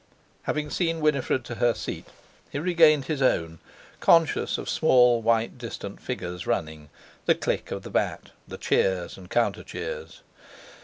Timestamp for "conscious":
3.99-4.57